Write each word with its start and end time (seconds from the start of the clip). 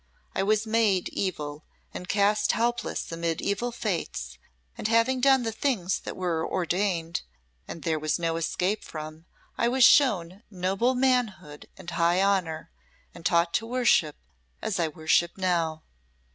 I 0.33 0.41
was 0.41 0.65
made 0.65 1.09
evil, 1.09 1.63
and 1.93 2.09
cast 2.09 2.53
helpless 2.53 3.11
amid 3.11 3.39
evil 3.39 3.71
fates, 3.71 4.39
and 4.75 4.87
having 4.87 5.21
done 5.21 5.43
the 5.43 5.51
things 5.51 5.99
that 5.99 6.15
were 6.17 6.43
ordained, 6.43 7.21
and 7.67 7.83
there 7.83 7.99
was 7.99 8.17
no 8.17 8.35
escape 8.35 8.83
from, 8.83 9.25
I 9.59 9.67
was 9.67 9.83
shown 9.83 10.41
noble 10.49 10.95
manhood 10.95 11.67
and 11.77 11.87
high 11.91 12.19
honour, 12.19 12.71
and 13.13 13.23
taught 13.23 13.53
to 13.53 13.67
worship, 13.67 14.15
as 14.59 14.79
I 14.79 14.87
worship 14.87 15.37
now. 15.37 15.83